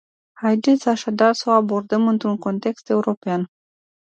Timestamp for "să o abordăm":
1.33-2.07